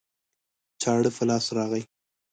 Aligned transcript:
چاړه 0.81 1.11
په 1.17 1.23
لاس 1.29 1.45
راغی 1.57 1.83